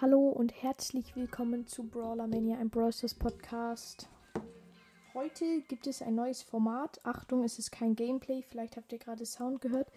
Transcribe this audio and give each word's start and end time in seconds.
Hallo 0.00 0.28
und 0.28 0.62
herzlich 0.62 1.16
willkommen 1.16 1.66
zu 1.66 1.82
Brawler 1.82 2.28
Mania, 2.28 2.56
ein 2.58 2.70
Brawlers 2.70 3.14
Podcast. 3.14 4.08
Heute 5.12 5.62
gibt 5.62 5.88
es 5.88 6.02
ein 6.02 6.14
neues 6.14 6.40
Format. 6.40 7.00
Achtung, 7.04 7.42
es 7.42 7.58
ist 7.58 7.72
kein 7.72 7.96
Gameplay, 7.96 8.42
vielleicht 8.42 8.76
habt 8.76 8.92
ihr 8.92 9.00
gerade 9.00 9.26
Sound 9.26 9.60
gehört. 9.60 9.90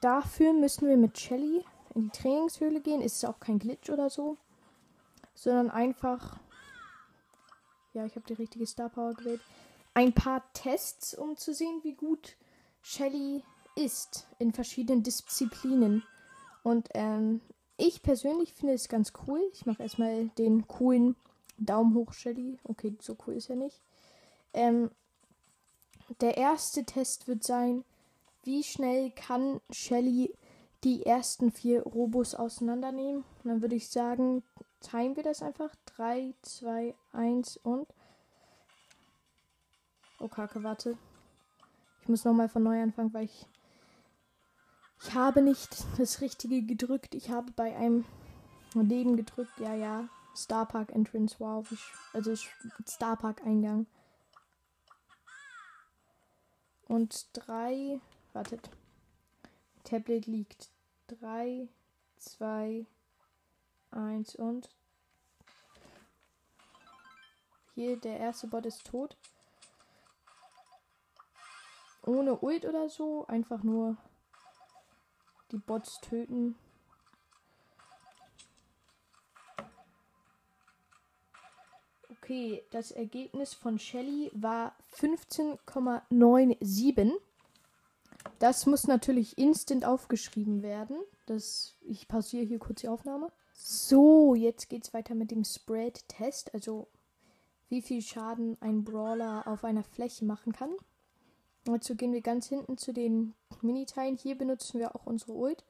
Dafür 0.00 0.52
müssen 0.52 0.86
wir 0.86 0.96
mit 0.96 1.18
Shelly 1.18 1.64
in 1.96 2.02
die 2.02 2.10
Trainingshöhle 2.10 2.80
gehen. 2.80 3.02
Es 3.02 3.16
ist 3.16 3.24
auch 3.24 3.40
kein 3.40 3.58
Glitch 3.58 3.90
oder 3.90 4.08
so, 4.08 4.36
sondern 5.34 5.68
einfach. 5.72 6.38
Ja, 7.92 8.06
ich 8.06 8.14
habe 8.14 8.26
die 8.28 8.34
richtige 8.34 8.68
Star 8.68 8.88
Power 8.88 9.14
gewählt. 9.14 9.40
Ein 9.94 10.12
paar 10.12 10.44
Tests, 10.52 11.12
um 11.12 11.36
zu 11.36 11.52
sehen, 11.52 11.80
wie 11.82 11.94
gut 11.94 12.36
Shelly 12.82 13.42
ist 13.74 14.28
in 14.38 14.52
verschiedenen 14.52 15.02
Disziplinen. 15.02 16.04
Und 16.62 16.88
ähm, 16.94 17.40
ich 17.76 18.02
persönlich 18.02 18.52
finde 18.54 18.74
es 18.74 18.88
ganz 18.88 19.12
cool. 19.26 19.40
Ich 19.52 19.66
mache 19.66 19.82
erstmal 19.82 20.28
den 20.38 20.66
coolen 20.66 21.16
Daumen 21.58 21.94
hoch, 21.94 22.12
Shelly. 22.12 22.58
Okay, 22.64 22.96
so 23.00 23.16
cool 23.26 23.34
ist 23.34 23.50
er 23.50 23.56
nicht. 23.56 23.80
Ähm, 24.52 24.90
der 26.20 26.36
erste 26.36 26.84
Test 26.84 27.28
wird 27.28 27.44
sein, 27.44 27.84
wie 28.44 28.62
schnell 28.62 29.10
kann 29.10 29.60
Shelly 29.70 30.32
die 30.84 31.04
ersten 31.04 31.50
vier 31.50 31.82
Robos 31.82 32.34
auseinandernehmen. 32.34 33.24
Und 33.42 33.50
dann 33.50 33.60
würde 33.60 33.74
ich 33.74 33.88
sagen, 33.88 34.42
teilen 34.80 35.16
wir 35.16 35.22
das 35.22 35.42
einfach. 35.42 35.74
3, 35.96 36.32
2, 36.42 36.94
1 37.12 37.56
und. 37.58 37.88
Oh, 40.20 40.28
Kacke, 40.28 40.62
warte. 40.62 40.96
Ich 42.02 42.08
muss 42.08 42.24
nochmal 42.24 42.48
von 42.48 42.62
neu 42.62 42.80
anfangen, 42.80 43.12
weil 43.12 43.24
ich 43.24 43.46
ich 45.02 45.14
habe 45.14 45.42
nicht 45.42 45.84
das 45.98 46.20
Richtige 46.20 46.62
gedrückt. 46.62 47.14
Ich 47.14 47.30
habe 47.30 47.52
bei 47.52 47.76
einem 47.76 48.04
Leben 48.74 49.16
gedrückt. 49.16 49.58
Ja, 49.58 49.74
ja. 49.74 50.08
Star 50.34 50.66
Park 50.66 50.90
Entrance. 50.90 51.36
Wow. 51.38 51.66
Also 52.12 52.34
Star 52.86 53.16
Park 53.16 53.42
Eingang. 53.44 53.86
Und 56.88 57.28
drei. 57.32 58.00
Wartet. 58.32 58.68
Tablet 59.84 60.26
liegt. 60.26 60.70
Drei, 61.06 61.68
zwei, 62.16 62.84
eins 63.92 64.34
und. 64.34 64.68
Hier, 67.74 67.96
der 67.96 68.18
erste 68.18 68.48
Bot 68.48 68.66
ist 68.66 68.86
tot. 68.86 69.16
Ohne 72.04 72.38
Ult 72.40 72.64
oder 72.64 72.88
so. 72.88 73.26
Einfach 73.26 73.62
nur 73.62 73.96
die 75.52 75.58
Bots 75.58 76.00
töten. 76.00 76.56
Okay, 82.10 82.64
das 82.70 82.90
Ergebnis 82.90 83.54
von 83.54 83.78
Shelly 83.78 84.32
war 84.34 84.74
15,97. 84.98 87.12
Das 88.40 88.66
muss 88.66 88.88
natürlich 88.88 89.38
instant 89.38 89.84
aufgeschrieben 89.84 90.62
werden. 90.62 90.96
Das, 91.26 91.76
ich 91.82 92.08
pausiere 92.08 92.44
hier 92.44 92.58
kurz 92.58 92.80
die 92.80 92.88
Aufnahme. 92.88 93.30
So, 93.52 94.34
jetzt 94.34 94.68
geht 94.68 94.82
es 94.84 94.92
weiter 94.92 95.14
mit 95.14 95.30
dem 95.30 95.44
Spread-Test. 95.44 96.52
Also, 96.52 96.88
wie 97.68 97.80
viel 97.80 98.02
Schaden 98.02 98.56
ein 98.60 98.82
Brawler 98.84 99.46
auf 99.46 99.62
einer 99.64 99.84
Fläche 99.84 100.24
machen 100.24 100.52
kann. 100.52 100.70
Dazu 101.66 101.96
gehen 101.96 102.12
wir 102.12 102.20
ganz 102.20 102.48
hinten 102.48 102.78
zu 102.78 102.92
den 102.92 103.34
Miniteilen. 103.60 104.16
Hier 104.16 104.38
benutzen 104.38 104.78
wir 104.78 104.94
auch 104.94 105.04
unsere 105.04 105.32
Ult. 105.32 105.64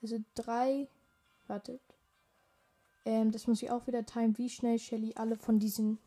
Also 0.00 0.18
drei. 0.34 0.88
Wartet. 1.48 1.80
Ähm, 3.04 3.32
das 3.32 3.48
muss 3.48 3.62
ich 3.62 3.70
auch 3.70 3.86
wieder 3.88 4.06
timen, 4.06 4.38
wie 4.38 4.48
schnell 4.48 4.78
Shelly 4.78 5.14
alle 5.16 5.36
von 5.36 5.58
diesen 5.58 5.98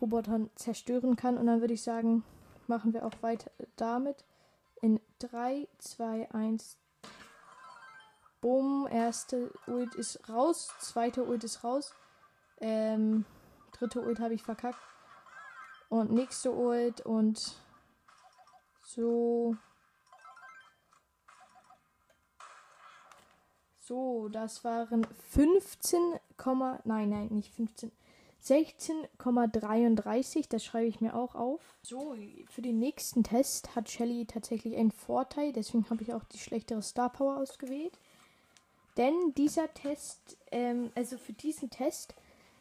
Robotern 0.00 0.50
zerstören 0.54 1.16
kann. 1.16 1.38
Und 1.38 1.46
dann 1.46 1.60
würde 1.60 1.74
ich 1.74 1.82
sagen, 1.82 2.22
machen 2.66 2.92
wir 2.92 3.06
auch 3.06 3.22
weiter 3.22 3.50
damit. 3.76 4.24
In 4.82 5.00
3, 5.20 5.66
2, 5.78 6.30
1. 6.32 6.76
Bumm. 8.42 8.86
Erste 8.90 9.50
Ult 9.66 9.94
ist 9.94 10.28
raus. 10.28 10.68
Zweite 10.80 11.24
Ult 11.24 11.44
ist 11.44 11.64
raus. 11.64 11.94
Ähm, 12.60 13.24
dritte 13.72 14.02
Ult 14.02 14.20
habe 14.20 14.34
ich 14.34 14.42
verkackt. 14.42 14.78
Und 15.88 16.12
nächste 16.12 16.52
Ult 16.52 17.00
und 17.00 17.56
so. 18.86 19.56
So, 23.80 24.28
das 24.28 24.64
waren 24.64 25.06
15, 25.30 26.00
nein, 26.84 27.08
nein, 27.08 27.28
nicht 27.30 27.54
15. 27.54 27.92
16,33, 28.42 30.48
das 30.48 30.64
schreibe 30.64 30.86
ich 30.86 31.00
mir 31.00 31.14
auch 31.14 31.34
auf. 31.34 31.60
So, 31.82 32.14
für 32.48 32.62
den 32.62 32.78
nächsten 32.78 33.24
Test 33.24 33.74
hat 33.74 33.90
Shelly 33.90 34.26
tatsächlich 34.26 34.76
einen 34.76 34.92
Vorteil, 34.92 35.52
deswegen 35.52 35.90
habe 35.90 36.02
ich 36.02 36.14
auch 36.14 36.24
die 36.24 36.38
schlechtere 36.38 36.82
Star 36.82 37.10
Power 37.10 37.38
ausgewählt. 37.38 37.98
Denn 38.96 39.34
dieser 39.36 39.72
Test, 39.74 40.38
ähm, 40.50 40.90
also 40.94 41.18
für 41.18 41.32
diesen 41.32 41.70
Test 41.70 42.14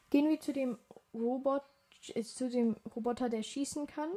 gehen 0.09 0.27
wir 0.27 0.39
zu 0.39 0.53
dem 0.53 0.77
Robot, 1.13 1.61
äh, 2.13 2.23
zu 2.23 2.49
dem 2.49 2.75
Roboter, 2.95 3.29
der 3.29 3.43
schießen 3.43 3.87
kann 3.87 4.09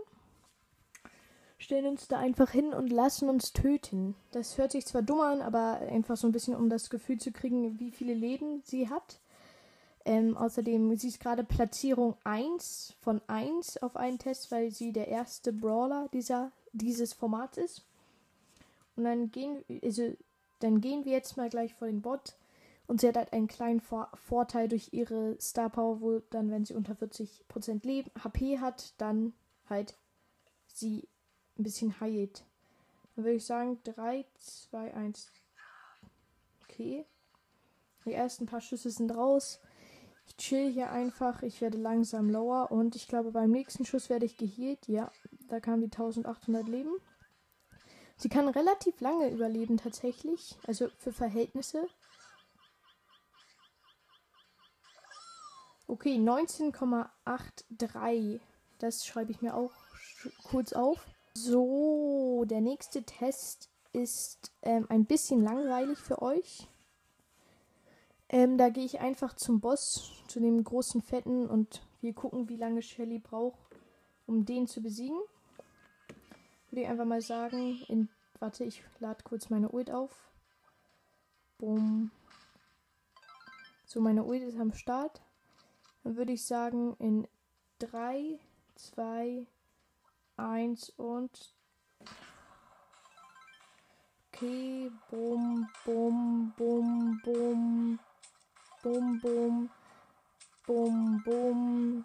stellen 1.58 1.86
uns 1.86 2.06
da 2.06 2.18
einfach 2.18 2.50
hin 2.50 2.72
und 2.72 2.88
lassen 2.88 3.28
uns 3.28 3.52
töten. 3.52 4.14
Das 4.30 4.56
hört 4.58 4.72
sich 4.72 4.86
zwar 4.86 5.02
dumm 5.02 5.20
an, 5.20 5.42
aber 5.42 5.80
einfach 5.80 6.16
so 6.16 6.26
ein 6.28 6.32
bisschen, 6.32 6.54
um 6.54 6.70
das 6.70 6.88
Gefühl 6.88 7.18
zu 7.18 7.32
kriegen, 7.32 7.78
wie 7.80 7.90
viele 7.90 8.14
Leben 8.14 8.62
sie 8.64 8.88
hat. 8.88 9.20
Ähm, 10.04 10.36
außerdem, 10.36 10.96
sie 10.96 11.08
ist 11.08 11.20
gerade 11.20 11.44
Platzierung 11.44 12.16
1 12.24 12.94
von 13.00 13.20
1 13.26 13.82
auf 13.82 13.96
einen 13.96 14.18
Test, 14.18 14.50
weil 14.52 14.70
sie 14.70 14.92
der 14.92 15.08
erste 15.08 15.52
Brawler 15.52 16.08
dieser, 16.12 16.52
dieses 16.72 17.12
Formats 17.12 17.58
ist. 17.58 17.84
Und 18.96 19.04
dann 19.04 19.30
gehen, 19.30 19.64
also, 19.82 20.16
dann 20.60 20.80
gehen 20.80 21.04
wir 21.04 21.12
jetzt 21.12 21.36
mal 21.36 21.50
gleich 21.50 21.74
vor 21.74 21.88
den 21.88 22.02
Bot. 22.02 22.36
Und 22.86 23.00
sie 23.00 23.08
hat 23.08 23.16
halt 23.16 23.32
einen 23.34 23.48
kleinen 23.48 23.80
Vor 23.80 24.08
Vorteil 24.14 24.66
durch 24.68 24.92
ihre 24.92 25.38
Star 25.40 25.68
Power, 25.68 26.00
wo 26.00 26.20
dann, 26.30 26.50
wenn 26.50 26.64
sie 26.64 26.74
unter 26.74 26.94
40% 26.94 27.86
Leben, 27.86 28.10
HP 28.24 28.60
hat, 28.60 28.94
dann 28.96 29.34
halt 29.68 29.94
sie 30.68 31.06
ein 31.58 31.62
bisschen 31.62 31.98
heilt. 32.00 32.44
Dann 33.14 33.24
würde 33.24 33.36
ich 33.36 33.46
sagen 33.46 33.80
3, 33.84 34.26
2, 34.34 34.94
1. 34.94 35.30
Okay. 36.64 37.06
Die 38.04 38.12
ersten 38.12 38.46
paar 38.46 38.60
Schüsse 38.60 38.90
sind 38.90 39.10
raus. 39.10 39.60
Ich 40.26 40.36
chill 40.36 40.72
hier 40.72 40.90
einfach. 40.90 41.42
Ich 41.42 41.60
werde 41.60 41.78
langsam 41.78 42.30
lower. 42.30 42.70
Und 42.70 42.94
ich 42.96 43.08
glaube, 43.08 43.32
beim 43.32 43.50
nächsten 43.50 43.84
Schuss 43.84 44.08
werde 44.08 44.26
ich 44.26 44.36
geheilt. 44.36 44.86
Ja, 44.86 45.10
da 45.48 45.58
kamen 45.60 45.80
die 45.80 45.86
1800 45.86 46.68
Leben. 46.68 46.92
Sie 48.16 48.28
kann 48.28 48.48
relativ 48.48 49.00
lange 49.00 49.30
überleben 49.30 49.76
tatsächlich. 49.76 50.56
Also 50.66 50.88
für 50.98 51.12
Verhältnisse. 51.12 51.86
Okay, 55.86 56.16
19,83. 56.16 58.40
Das 58.78 59.06
schreibe 59.06 59.32
ich 59.32 59.40
mir 59.40 59.54
auch 59.54 59.72
kurz 60.44 60.72
auf. 60.72 61.06
So, 61.40 62.44
der 62.46 62.60
nächste 62.60 63.04
Test 63.04 63.70
ist 63.92 64.50
ähm, 64.62 64.86
ein 64.88 65.04
bisschen 65.04 65.40
langweilig 65.40 65.98
für 65.98 66.20
euch. 66.20 66.68
Ähm, 68.28 68.58
da 68.58 68.70
gehe 68.70 68.84
ich 68.84 68.98
einfach 68.98 69.34
zum 69.34 69.60
Boss, 69.60 70.24
zu 70.26 70.40
dem 70.40 70.62
großen 70.64 71.00
Fetten 71.00 71.46
und 71.46 71.86
wir 72.00 72.12
gucken, 72.12 72.48
wie 72.48 72.56
lange 72.56 72.82
Shelly 72.82 73.20
braucht, 73.20 73.60
um 74.26 74.46
den 74.46 74.66
zu 74.66 74.82
besiegen. 74.82 75.18
Würde 76.70 76.82
ich 76.82 76.88
einfach 76.88 77.04
mal 77.04 77.22
sagen, 77.22 77.80
in, 77.86 78.08
warte, 78.40 78.64
ich 78.64 78.82
lade 78.98 79.22
kurz 79.22 79.48
meine 79.48 79.70
Ult 79.70 79.92
auf. 79.92 80.32
Bumm. 81.58 82.10
So, 83.86 84.00
meine 84.00 84.24
Ult 84.24 84.42
ist 84.42 84.58
am 84.58 84.72
Start. 84.72 85.22
Dann 86.02 86.16
würde 86.16 86.32
ich 86.32 86.44
sagen, 86.44 86.96
in 86.98 87.28
3, 87.78 88.40
2, 88.74 89.46
1 89.46 89.57
Eins 90.38 90.90
und. 90.90 91.52
Okay, 94.32 94.88
bum, 95.10 95.68
bum, 95.84 96.54
bum, 96.56 97.20
bum. 97.24 97.98
Bum, 98.84 99.20
bum. 99.20 99.70
Bum, 100.64 101.22
bum. 101.24 102.04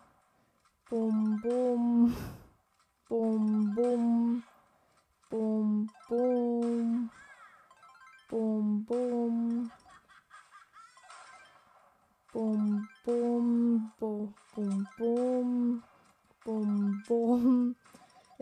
Bum, 0.89 1.41
bum. 1.41 2.15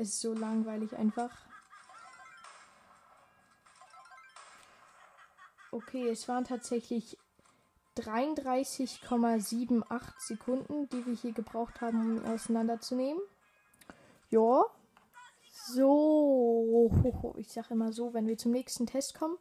Es 0.02 0.14
ist 0.14 0.22
so 0.22 0.34
langweilig 0.34 0.96
einfach. 0.98 1.30
Okay, 5.72 6.10
es 6.10 6.28
waren 6.28 6.44
tatsächlich 6.44 7.20
33,78 7.98 9.84
Sekunden, 10.18 10.90
die 10.90 11.06
wir 11.06 11.14
hier 11.14 11.34
gebraucht 11.34 11.82
haben, 11.82 12.02
um 12.02 12.18
ihn 12.18 12.26
auseinanderzunehmen. 12.26 13.22
Ja. 14.32 14.66
So. 15.68 16.90
Ich 17.38 17.54
sage 17.54 17.76
immer 17.76 17.94
so, 17.94 18.16
wenn 18.16 18.26
wir 18.26 18.40
zum 18.40 18.54
nächsten 18.54 18.88
Test 18.88 19.14
kommen. 19.14 19.38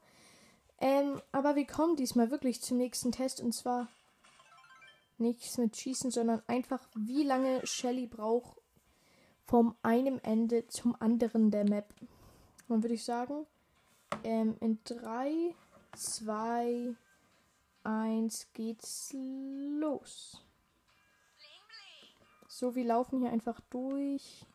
Ähm, 0.78 1.22
aber 1.32 1.56
wir 1.56 1.66
kommen 1.66 1.96
diesmal 1.96 2.30
wirklich 2.30 2.60
zum 2.60 2.76
nächsten 2.76 3.12
Test 3.12 3.40
und 3.40 3.52
zwar 3.52 3.88
nichts 5.16 5.56
mit 5.56 5.74
Schießen, 5.74 6.10
sondern 6.10 6.42
einfach, 6.46 6.86
wie 6.94 7.22
lange 7.22 7.66
Shelly 7.66 8.06
braucht 8.06 8.59
vom 9.50 9.74
einem 9.82 10.20
Ende 10.22 10.68
zum 10.68 10.94
anderen 11.00 11.50
der 11.50 11.68
Map. 11.68 11.92
Dann 12.68 12.84
würde 12.84 12.94
ich 12.94 13.04
sagen, 13.04 13.46
ähm, 14.22 14.56
in 14.60 14.78
3, 14.84 15.56
2, 15.96 16.94
1 17.82 18.46
geht's 18.52 19.12
los. 19.12 20.40
So, 22.46 22.76
wir 22.76 22.84
laufen 22.84 23.22
hier 23.22 23.32
einfach 23.32 23.60
durch. 23.70 24.46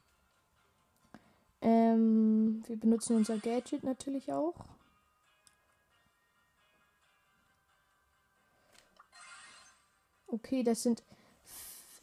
Ähm, 1.59 2.63
wir 2.65 2.77
benutzen 2.77 3.18
unser 3.18 3.38
Gadget 3.38 3.83
natürlich 3.83 4.31
auch. 4.31 4.56
Okay, 10.27 10.63
das 10.63 10.83
sind 10.83 11.03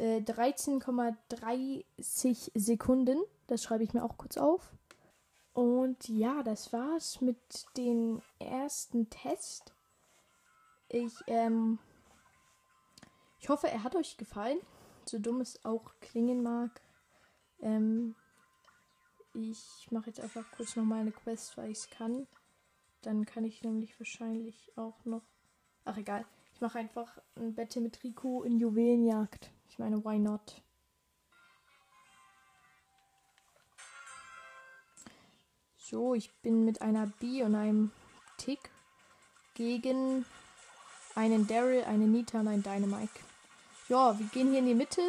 äh, 0.02 0.18
13,30 0.18 2.50
Sekunden. 2.54 3.18
Das 3.46 3.62
schreibe 3.62 3.84
ich 3.84 3.94
mir 3.94 4.02
auch 4.02 4.18
kurz 4.18 4.36
auf. 4.36 4.72
Und 5.52 6.08
ja, 6.08 6.42
das 6.42 6.72
war's 6.72 7.20
mit 7.20 7.38
dem 7.76 8.20
ersten 8.40 9.08
Test. 9.10 9.72
Ich, 10.88 11.14
ähm, 11.28 11.78
ich 13.38 13.48
hoffe, 13.48 13.68
er 13.68 13.84
hat 13.84 13.94
euch 13.94 14.16
gefallen. 14.16 14.58
So 15.04 15.20
dumm 15.20 15.40
es 15.40 15.64
auch 15.64 15.94
klingen 16.00 16.42
mag. 16.42 16.80
Ähm, 17.60 18.16
ich 19.34 19.86
mache 19.90 20.08
jetzt 20.08 20.20
einfach 20.20 20.50
kurz 20.56 20.74
noch 20.74 20.84
mal 20.84 21.00
eine 21.00 21.12
Quest, 21.12 21.56
weil 21.56 21.70
ich 21.70 21.78
es 21.78 21.90
kann. 21.90 22.26
Dann 23.02 23.24
kann 23.24 23.44
ich 23.44 23.62
nämlich 23.62 24.00
wahrscheinlich 24.00 24.72
auch 24.76 25.04
noch. 25.04 25.22
Ach 25.84 25.96
egal. 25.96 26.26
Mache 26.62 26.78
einfach 26.78 27.18
ein 27.34 27.56
Bette 27.56 27.80
mit 27.80 28.04
Rico 28.04 28.44
in 28.44 28.56
Juwelenjagd. 28.56 29.50
Ich 29.68 29.80
meine, 29.80 30.04
why 30.04 30.16
not? 30.16 30.62
So, 35.76 36.14
ich 36.14 36.32
bin 36.34 36.64
mit 36.64 36.80
einer 36.80 37.08
B 37.18 37.42
und 37.42 37.56
einem 37.56 37.90
Tick 38.38 38.70
gegen 39.54 40.24
einen 41.16 41.48
Daryl, 41.48 41.82
eine 41.82 42.06
Nita 42.06 42.38
und 42.38 42.46
einen 42.46 42.62
Dynamike. 42.62 43.18
Ja, 43.88 44.16
wir 44.16 44.26
gehen 44.26 44.50
hier 44.50 44.60
in 44.60 44.66
die 44.66 44.76
Mitte. 44.76 45.02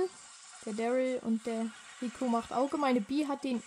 Der 0.66 0.74
Daryl 0.74 1.20
und 1.24 1.46
der 1.46 1.68
Rico 2.02 2.28
macht 2.30 2.52
Auge. 2.52 2.80
Meine 2.80 3.00
B 3.00 3.28
hat 3.28 3.44
den 3.44 3.62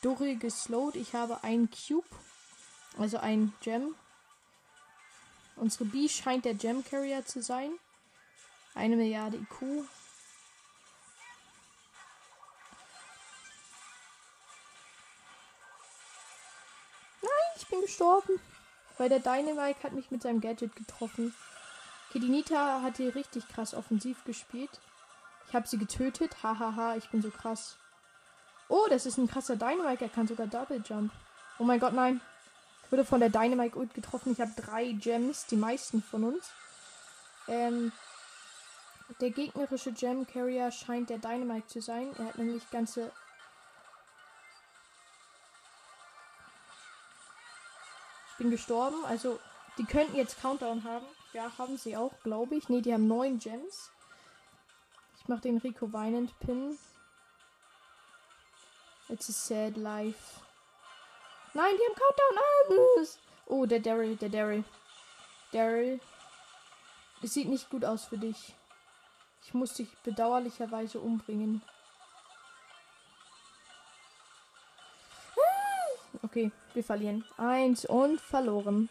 Doryl 0.00 0.38
geslowt. 0.38 0.94
Ich 0.94 1.12
habe 1.16 1.42
einen 1.42 1.68
Cube, 1.70 2.06
also 2.96 3.18
ein 3.18 3.52
Gem. 3.62 3.96
Unsere 5.56 5.86
B 5.86 6.08
scheint 6.08 6.44
der 6.44 6.54
Gem 6.54 6.84
Carrier 6.84 7.24
zu 7.24 7.42
sein. 7.42 7.72
Eine 8.74 8.96
Milliarde 8.96 9.38
IQ. 9.38 9.86
ich 17.58 17.66
bin 17.68 17.80
gestorben. 17.80 18.38
Weil 18.98 19.08
der 19.08 19.18
Dynamite 19.18 19.82
hat 19.82 19.92
mich 19.92 20.10
mit 20.10 20.22
seinem 20.22 20.40
Gadget 20.40 20.74
getroffen. 20.76 21.34
Okay, 22.08 22.20
die 22.20 22.28
Nita 22.28 22.80
hat 22.82 22.96
hier 22.96 23.14
richtig 23.14 23.46
krass 23.48 23.74
offensiv 23.74 24.24
gespielt. 24.24 24.70
Ich 25.48 25.54
habe 25.54 25.66
sie 25.66 25.78
getötet. 25.78 26.42
Hahaha, 26.42 26.96
ich 26.96 27.10
bin 27.10 27.22
so 27.22 27.30
krass. 27.30 27.76
Oh, 28.68 28.86
das 28.88 29.04
ist 29.06 29.18
ein 29.18 29.28
krasser 29.28 29.56
Dynamite. 29.56 30.04
Er 30.04 30.10
kann 30.10 30.26
sogar 30.26 30.46
Double 30.46 30.82
Jump. 30.86 31.12
Oh 31.58 31.64
mein 31.64 31.80
Gott, 31.80 31.92
nein. 31.92 32.20
Ich 32.86 32.92
wurde 32.92 33.04
von 33.04 33.18
der 33.18 33.30
Dynamite 33.30 33.76
Ult 33.76 33.94
getroffen. 33.94 34.30
Ich 34.30 34.40
habe 34.40 34.52
drei 34.54 34.92
Gems, 34.92 35.46
die 35.46 35.56
meisten 35.56 36.04
von 36.04 36.22
uns. 36.22 36.52
Ähm, 37.48 37.90
der 39.20 39.30
gegnerische 39.30 39.92
Gem 39.92 40.24
Carrier 40.24 40.70
scheint 40.70 41.10
der 41.10 41.18
Dynamite 41.18 41.66
zu 41.66 41.82
sein. 41.82 42.14
Er 42.16 42.26
hat 42.26 42.38
nämlich 42.38 42.70
ganze 42.70 43.10
bin 48.38 48.50
gestorben. 48.50 49.04
Also, 49.06 49.40
die 49.78 49.84
könnten 49.84 50.14
jetzt 50.14 50.40
Countdown 50.40 50.84
haben. 50.84 51.06
Ja, 51.32 51.50
haben 51.58 51.76
sie 51.78 51.96
auch, 51.96 52.12
glaube 52.22 52.54
ich. 52.54 52.68
Ne, 52.68 52.82
die 52.82 52.92
haben 52.92 53.08
neun 53.08 53.40
Gems. 53.40 53.90
Ich 55.18 55.26
mache 55.26 55.40
den 55.40 55.58
Rico 55.58 55.92
weinend 55.92 56.38
Pin. 56.38 56.78
It's 59.08 59.28
a 59.28 59.32
sad 59.32 59.76
life. 59.76 60.45
Nein, 61.56 61.74
die 61.78 61.84
haben 61.84 61.94
Countdown 61.94 62.98
alles. 62.98 63.18
Oh, 63.46 63.64
der 63.64 63.80
Daryl, 63.80 64.14
der 64.16 64.28
Daryl. 64.28 64.62
Daryl. 65.52 66.00
Es 67.22 67.32
sieht 67.32 67.48
nicht 67.48 67.70
gut 67.70 67.82
aus 67.82 68.04
für 68.04 68.18
dich. 68.18 68.54
Ich 69.42 69.54
muss 69.54 69.72
dich 69.72 69.88
bedauerlicherweise 70.04 71.00
umbringen. 71.00 71.62
Okay, 76.22 76.52
wir 76.74 76.84
verlieren. 76.84 77.24
Eins 77.38 77.86
und 77.86 78.20
verloren. 78.20 78.90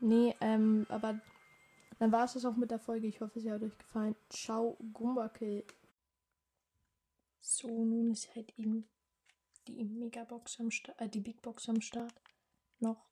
Nee, 0.00 0.34
ähm, 0.40 0.84
aber 0.88 1.20
dann 2.04 2.12
war 2.12 2.26
es 2.26 2.34
das 2.34 2.44
auch 2.44 2.56
mit 2.56 2.70
der 2.70 2.78
Folge. 2.78 3.06
Ich 3.06 3.22
hoffe, 3.22 3.40
sie 3.40 3.50
hat 3.50 3.62
euch 3.62 3.78
gefallen. 3.78 4.14
Ciao, 4.28 4.76
Gumbakill. 4.92 5.64
So, 7.40 7.66
nun 7.66 8.10
ist 8.10 8.34
halt 8.36 8.52
eben 8.58 8.86
die 9.66 9.82
Megabox 9.82 10.60
am 10.60 10.70
Start, 10.70 11.00
äh, 11.00 11.08
die 11.08 11.20
Big 11.20 11.40
Box 11.40 11.66
am 11.70 11.80
Start. 11.80 12.12
Noch 12.78 13.08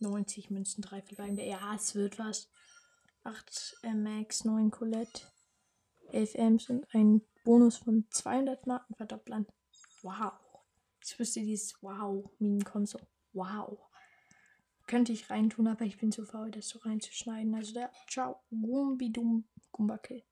90 0.00 0.50
Münzen, 0.50 0.82
3 0.82 1.02
verbleibende. 1.02 1.44
Ja, 1.44 1.72
es 1.76 1.94
wird 1.94 2.18
was. 2.18 2.50
8 3.22 3.78
äh, 3.84 3.94
Max, 3.94 4.44
9 4.44 4.72
Colette, 4.72 5.22
11 6.10 6.34
Ms 6.34 6.70
und 6.70 6.94
ein 6.96 7.22
Bonus 7.44 7.76
von 7.76 8.08
200 8.10 8.66
Marken 8.66 8.96
verdopplern. 8.96 9.46
Wow. 10.02 10.32
Ich 11.00 11.16
wüsste 11.16 11.42
dieses 11.42 11.80
Wow 11.80 12.28
Minenkonsole. 12.40 13.06
Wow. 13.32 13.78
Könnte 14.86 15.12
ich 15.12 15.30
reintun, 15.30 15.66
aber 15.66 15.84
ich 15.84 15.98
bin 15.98 16.12
zu 16.12 16.24
faul, 16.24 16.50
das 16.50 16.68
so 16.68 16.78
reinzuschneiden. 16.78 17.54
Also 17.54 17.74
da, 17.74 17.90
ciao. 18.08 18.40
Gumbidum 18.50 19.44
Gumbacke. 19.72 20.22